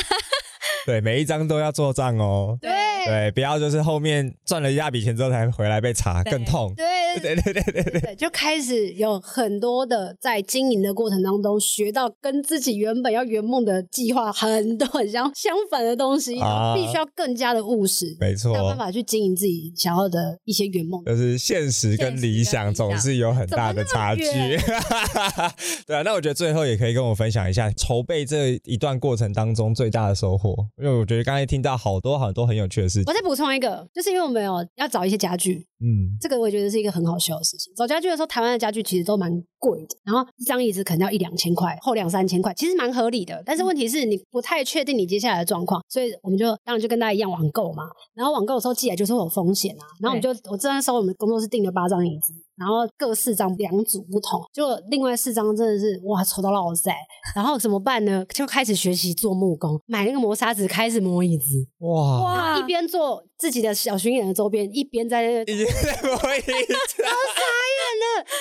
[0.85, 2.57] 对，每一张都要做账哦。
[2.61, 2.71] 对
[3.05, 6.73] 对，不要就是后面赚了一大笔钱之后才回来被查，更痛。
[6.75, 21.03] 对对对对对对，对，就开始有很多的在经营的过程当中学到跟自己原本要圆梦的计划很多很相相反的东西，啊必须要更加的务实，没错才有办法去经营自己想要的一些圆梦。
[21.05, 24.43] 就是现实跟理想总是有很大的差距怎么。
[25.85, 33.13] 对啊，那我觉得最后也可以跟我分享一下筹备这一段过程当中最大的收获，因为我觉得刚才听到好多好多很有趣的事情我。
[33.13, 37.73] 再补充一个，就是因为我们有要找一些家具，嗯，这个我也觉得是一个很好笑的事情。
[37.75, 39.31] 找家具的时候，台湾的家具其实都蛮
[39.63, 43.41] 贵的，然后一张椅子可能要一两千块，后两三千块，其实蛮合理的。
[43.45, 47.83] 但是问题是你不太确定你接下来的状况，所以我们就当然就跟大家一样网购嘛。
[48.13, 52.33] 然后网购的时候寄来就是会有风险啊，然后我们就我这时候我们工作室订了八张椅子。
[52.55, 56.93] 然后各四张两组不同，就另外四张真的是哇丑到落塞，
[57.35, 58.23] 然后怎么办呢？
[58.29, 61.47] 就开始学习做木工，买那个磨砂纸开始磨椅子，
[61.79, 67.11] 哇，哇一边做自己的小巡演的周边，一边在那已经在摸一张，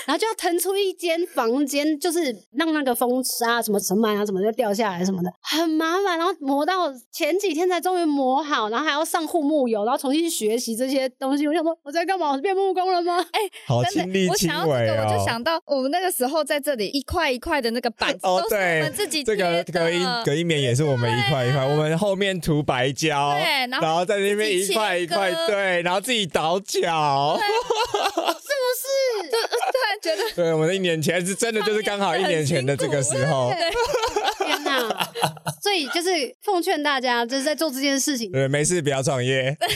[0.07, 2.21] 然后就要腾出一间房间，就是
[2.53, 6.17] 让那个风沙、什么尘螨啊什么就掉下来什么的，很麻烦。
[6.17, 11.49] 然后磨到前几天才终于磨好，然后还要上护木油，然后重新学习这些东西。
[11.49, 12.31] 我想说我在干嘛？
[12.31, 13.19] 我是变木工了吗？
[13.33, 15.07] 哎、 好亲力亲想到这个，为哦。
[15.09, 27.39] 我就想到我们那个时候在这里一块一块的那个板子，都是我哦对们自己这个隔音隔音棉也是我们一块一块，我们后面涂白胶，对然后然后在那边一自己切块一块，对，然后自己倒脚。
[28.75, 33.53] 是就 突然觉得对，我们一年前是真的就是刚好一年前的这个时候，
[34.45, 35.09] 天哪！
[35.63, 39.69] 所以就是奉劝大家，就是在做这件事情，对，没事不要创业， 哎、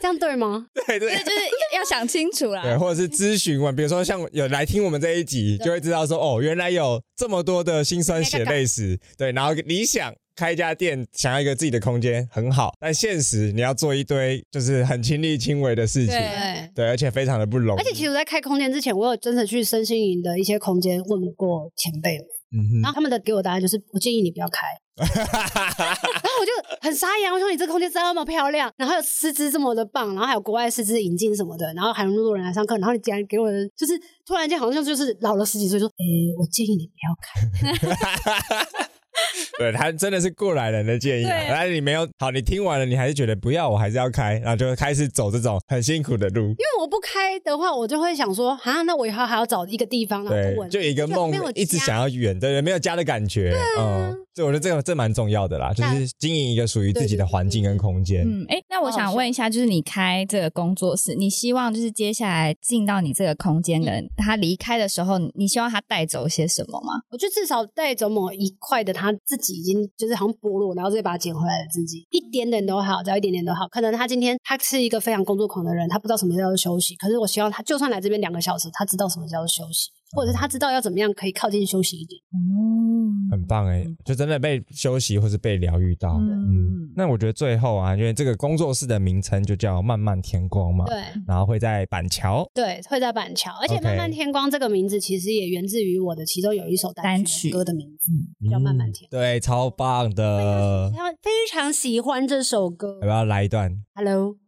[0.00, 0.66] 这样对吗？
[0.86, 1.38] 对对对，就是
[1.74, 2.62] 要想清楚啦。
[2.62, 10.14] 对，或者是咨询完，比如说像有来听我们这一集，就会知道说，哦，原来有这么多的辛酸血泪史，对，然后理想。
[10.40, 17.80] 开一家店，想要一个自己的空间很好，但现实你要做一堆就是很亲力亲为的事情，对对，而且非常的不容易。
[17.80, 22.26] 而且其实我在开空间之前，我有真的去身心营的一些空间问过前辈们。
[22.52, 24.66] 嗯然后他们的给我答案就是，我建议你不要开。
[25.00, 33.92] 然后我就很傻眼，我说你这空间这么漂亮，然后有师资这么的棒，然后还有国外师资引进什么的，然后还有那么多人来上课，然后你竟然给我的就是
[34.26, 38.80] 突然间好像就是老了十几岁，说，诶，我建议你不要开。
[39.58, 46.42] 对他真的是过来人的建议、啊，对但是你没有好，你听完了，你还是觉得不要，我还是要开，然后就开始走这种很辛苦的路。
[46.42, 53.54] 因为我不开的话，我就会想说，啊，那我以后还要找一个地方，然后对就，稳，就一个梦，一直想要远，对对，没有家的感觉。
[53.78, 58.26] 嗯，所以我觉得这个这蛮重要的啦，就是经营一个属于自己的环境跟空间。
[58.26, 67.02] 嗯，哎，那我想问一下，就是你开这个工作室，你希望就是接下来进到你这个空间的人，他离开的时候，你希望他带走些什么吗？
[67.10, 73.68] 我就至少带走某一块的他自己已经就是好像剥落，然后再把它捡回来的自己，一点点都好，只要一点点都好。
[73.68, 82.20] 可能他今天他是一个非常工作狂的人，他不知道什么叫做休息，可是我希望他就算来这边两个小时，他知道什么叫做休息，或者是他知道要怎么样可以靠近休息一点。
[82.32, 86.18] 嗯，很棒哎、就真的被休息或是被疗愈到。
[86.18, 90.96] 嗯，那我觉得最后啊，因为这个工作室的名称就叫漫漫天光嘛，对。
[91.26, 92.48] 然后会在板桥。
[92.52, 98.10] 对，会在板桥，而且 OK “漫漫天光”这个名字其实也源自于我的其中有一首单单曲歌的名字，
[98.50, 99.22] 叫《漫漫天光》。
[99.24, 100.90] 对，超棒的。
[100.94, 103.06] 他非常喜欢这首歌要不。
[103.06, 104.34] 要来一段 Hello，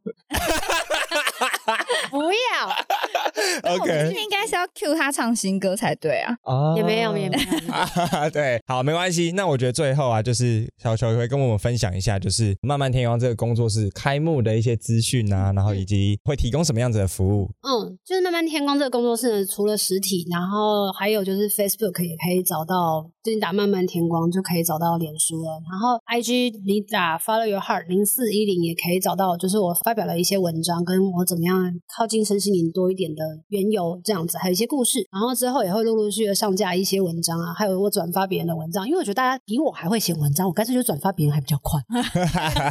[2.11, 2.69] 不要，
[3.62, 6.34] OK，应该是要 cue 他唱新歌才对啊。
[6.42, 7.72] 啊也没有，也没有。
[7.72, 9.32] 啊， 对，好，没关系。
[9.32, 17.50] 那我觉得最后啊，就是小球会跟我们分享一下，就是漫漫天光这个工作室开幕的一些资讯啊，然后以及会提供什么样子的服务。
[17.62, 25.61] 嗯，就是漫漫天光这个工作室呢，除了实体，然后还有就是 Facebook 也可以找到，最近打漫漫天光就可以找到脸书了。
[25.70, 33.22] 然后 IG 你打 Follow Your Heart 零四一零也可以找到，就是我发表了一些文章，跟我怎么样靠近身心灵多一点的
[33.53, 35.07] 缘由这样子，还有一些故事。
[35.12, 41.80] 然后之后也会陆陆续续的上架一些文章啊，还有我转发别人的文章，因为我觉得大家比我还会写文章，我干脆就转发别人还比较快。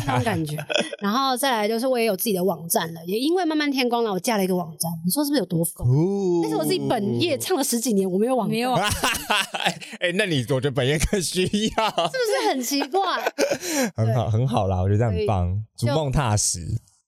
[0.05, 0.57] 那种感觉。
[0.99, 4.91] 然后再来就是我也有自己的网站了，也因为慢慢天光了，我架了一个网站。
[5.05, 5.87] 你说是不是有多疯？
[5.87, 8.89] 哦但是我自己本业唱了十几年，我没有网站，没有啊，
[10.01, 11.49] 哎、那你我觉得本业更需要，
[12.09, 13.01] 是不是很奇怪？
[13.95, 16.59] 很好，很好啦，我觉得这样很棒，逐梦踏实。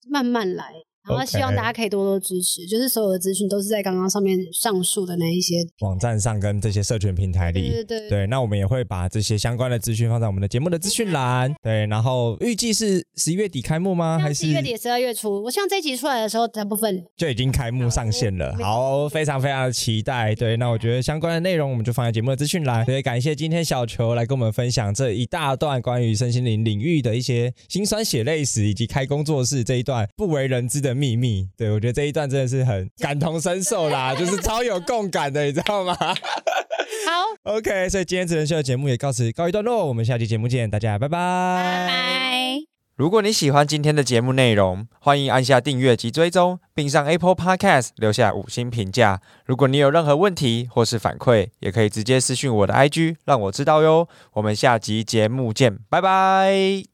[0.09, 0.73] 慢慢来。
[1.07, 5.55] 然后希望大家可以多多支持就是所有的资讯都是在刚刚上面上述的那一些。
[5.79, 11.53] 网站上跟这些社群平台里，对对对对，那我们也会把这些相关的资讯放在我们的节目的资讯栏。
[11.61, 14.17] 对，然后预计是十一月底开幕吗？
[14.17, 18.55] 还是十一月底、十二月初，我希望这一集出来的时候，大部分就已经开幕上线了？
[18.61, 20.33] 好，非常非常的期待。
[20.35, 22.85] 对，那我觉得相关的内容我们就放在节目的资讯栏。
[22.85, 31.49] 对，感谢今天小球来跟我们分享这一大段关于身心灵领域的一些辛酸血泪史，以及开工作室这一段不为人知的秘密。
[31.57, 35.95] 对我觉得这一段真的是很感同身受啦，就是超有共感的，你知道吗？
[35.99, 41.17] 好，OK，所以今天职人秀的节目也告辞告一段落，我们下期节目见，大家拜拜。
[41.17, 42.57] 拜拜。
[42.95, 49.19] 如果你喜欢今天的节目内容，欢迎按下订阅及追踪，并上 Apple Podcast 留下五星评价。
[49.45, 54.07] 如果你有任何问题或是反馈，也可以直接私讯我的 IG，让我知道哟。
[54.33, 56.92] 我们下集节目见，拜拜。